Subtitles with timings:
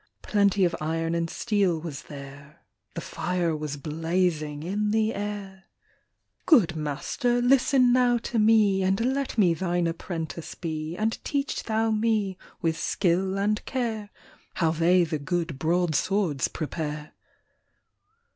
[0.23, 2.63] Plenty of iron and steel was there;
[2.95, 5.65] The fire was blazing in the air.
[6.49, 6.63] SIEGFRIED'S SWORD.
[6.63, 11.65] 81" Good master, listen now to me, Aid let me thine apprentice be;" And teach
[11.65, 14.09] thou me, with skill and care.
[14.55, 17.11] How they the good broadswords prepare."